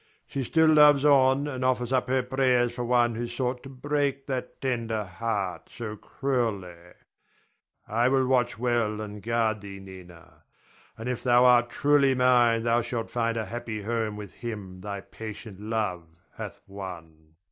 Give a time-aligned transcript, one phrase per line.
[0.25, 4.25] She still loves on, and offers up her prayers for one who sought to break
[4.25, 6.73] that tender heart so cruelly.
[7.87, 10.41] I will watch well and guard thee, Nina;
[10.97, 15.01] and if thou art truly mine thou shalt find a happy home with him thy
[15.01, 17.35] patient love hath won.